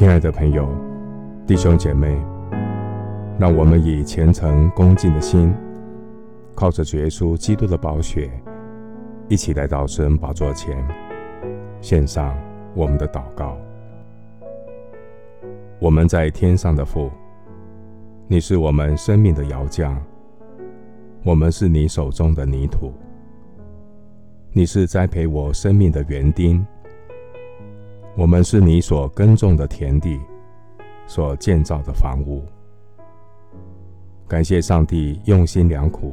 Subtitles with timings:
[0.00, 0.66] 亲爱的朋友、
[1.46, 2.16] 弟兄姐妹，
[3.38, 5.52] 让我们以虔诚恭敬的心，
[6.54, 8.30] 靠着主耶稣基督的宝血，
[9.28, 10.74] 一起来到神宝座前，
[11.82, 12.34] 献上
[12.74, 13.58] 我们的祷告。
[15.78, 17.10] 我们在天上的父，
[18.26, 20.02] 你是我们生命的摇匠，
[21.24, 22.90] 我们是你手中的泥土，
[24.54, 26.66] 你是栽培我生命的园丁。
[28.20, 30.20] 我们是你所耕种的田地，
[31.06, 32.44] 所建造的房屋。
[34.28, 36.12] 感谢上帝用心良苦，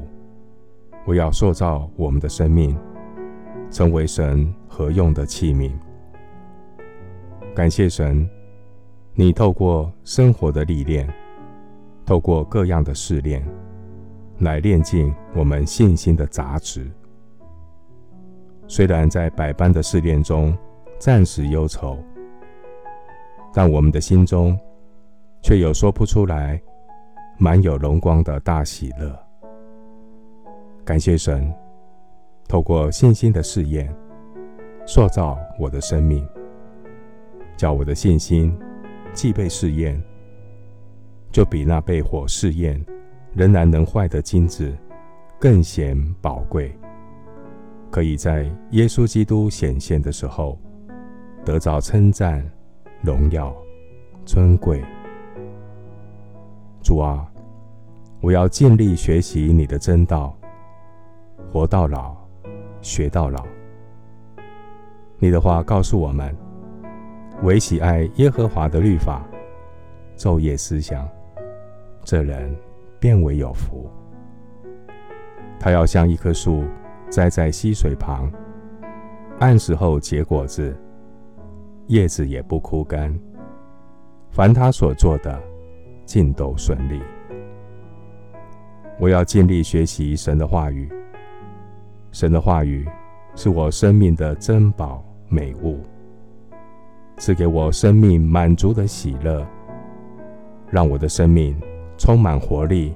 [1.06, 2.74] 为要塑造我们的生命，
[3.70, 5.70] 成为神合用的器皿。
[7.54, 8.26] 感谢神，
[9.14, 11.14] 你透过生活的历练，
[12.06, 13.46] 透过各样的试炼，
[14.40, 16.90] 来炼净我们信心的杂质。
[18.66, 20.58] 虽然在百般的试炼中，
[21.00, 21.98] 暂时忧愁，
[23.54, 24.58] 但我们的心中
[25.44, 26.60] 却有说不出来、
[27.38, 29.18] 满有荣光的大喜乐。
[30.84, 31.54] 感谢神，
[32.48, 33.94] 透过信心的试验，
[34.88, 36.28] 塑造我的生命，
[37.56, 38.58] 叫我的信心
[39.14, 40.02] 既被试验，
[41.32, 42.84] 就比那被火试验
[43.36, 44.76] 仍然能坏的金子
[45.40, 46.76] 更显宝贵，
[47.92, 50.58] 可以在耶稣基督显现的时候。
[51.48, 52.46] 得着称赞、
[53.02, 53.56] 荣耀、
[54.26, 54.84] 尊贵。
[56.84, 57.26] 主啊，
[58.20, 60.36] 我要尽力学习你的真道，
[61.50, 62.14] 活到老，
[62.82, 63.46] 学到老。
[65.20, 66.36] 你的话告诉我们：
[67.44, 69.26] 唯喜爱耶和华的律法，
[70.18, 71.08] 昼夜思想，
[72.04, 72.54] 这人
[73.00, 73.90] 便为有福。
[75.58, 76.66] 他要像一棵树
[77.10, 78.30] 栽在溪水旁，
[79.40, 80.78] 按时候结果子。
[81.88, 83.18] 叶子也不枯干，
[84.30, 85.42] 凡他所做的，
[86.06, 87.02] 尽都顺利。
[89.00, 90.92] 我要尽力学习神的话语，
[92.12, 92.86] 神的话语
[93.36, 95.80] 是我生命的珍宝美物，
[97.18, 99.46] 赐给我生命满足的喜乐，
[100.70, 101.56] 让我的生命
[101.98, 102.94] 充满活力，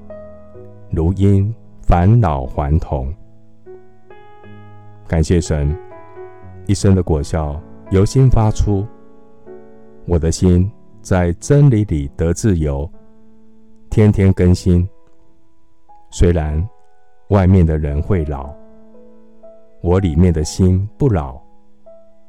[0.90, 3.14] 如因返老还童。
[5.08, 5.74] 感谢神，
[6.66, 7.58] 一生的果效。
[7.92, 8.88] 由心发出，
[10.08, 10.72] 我的心
[11.02, 12.90] 在真理里得自由，
[13.90, 14.88] 天天更新。
[16.10, 16.66] 虽然
[17.32, 18.50] 外面的人会老，
[19.82, 21.38] 我里面的心不老，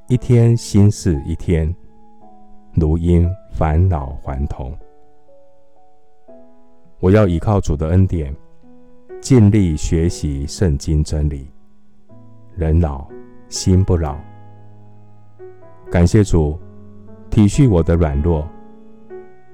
[0.09, 1.73] 一天新似一天，
[2.75, 4.77] 如因返老还童。
[6.99, 8.35] 我要依靠主的恩典，
[9.21, 11.49] 尽力学习圣经真理，
[12.57, 13.07] 人老
[13.49, 14.19] 心不老。
[15.93, 16.59] 感谢主，
[17.29, 18.49] 体恤我的软弱，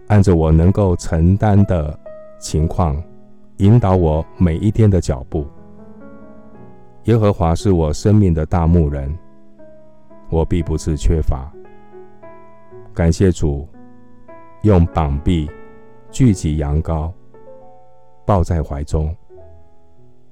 [0.06, 1.98] 按着我能够承担的
[2.38, 3.02] 情况，
[3.56, 5.44] 引导我每一天的脚步。
[7.06, 9.12] 耶和华是我生命的大牧人，
[10.30, 11.52] 我必不致缺乏。
[12.94, 13.66] 感谢主，
[14.62, 15.50] 用膀臂
[16.08, 17.10] 聚集羊羔，
[18.24, 19.12] 抱在怀中，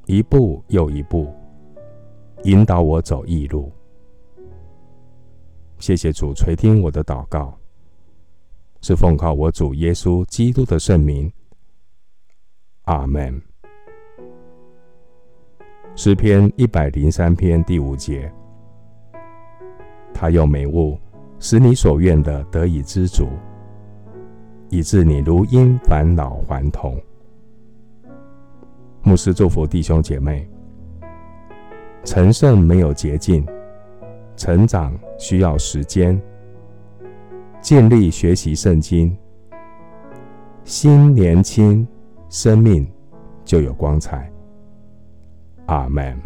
[0.04, 1.34] 一步又一步，
[2.44, 3.72] 引导我走义路。
[5.78, 7.56] 谢谢主垂听我的祷告，
[8.80, 11.30] 是奉靠我主耶稣基督的圣名。
[12.84, 13.40] 阿门。
[15.94, 18.30] 诗篇一百零三篇第五节，
[20.12, 20.98] 他用美物
[21.38, 23.28] 使你所愿的得以知足，
[24.68, 27.00] 以致你如因返老还童。
[29.02, 30.48] 牧师祝福弟兄姐妹，
[32.04, 33.46] 成圣没有捷径。
[34.36, 36.20] 成长需要时间，
[37.60, 39.16] 尽力学习圣经，
[40.64, 41.86] 心年轻，
[42.28, 42.86] 生命
[43.44, 44.30] 就有光彩。
[45.66, 46.16] 阿门。